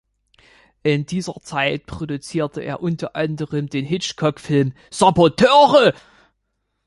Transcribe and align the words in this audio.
In 0.81 1.05
dieser 1.05 1.35
Zeit 1.43 1.85
produzierte 1.85 2.61
er 2.63 2.81
unter 2.81 3.15
anderem 3.15 3.69
den 3.69 3.85
Hitchcock-Film 3.85 4.73
"Saboteure". 4.89 5.93